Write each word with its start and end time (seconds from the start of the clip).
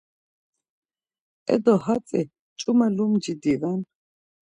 E 1.53 1.55
do 1.63 1.73
hatzi 1.85 2.21
ç̌ume 2.59 2.87
lumci 2.95 3.33
diven. 3.41 3.79